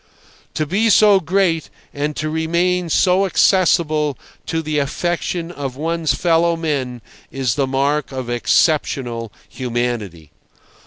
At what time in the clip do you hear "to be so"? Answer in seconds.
0.55-1.19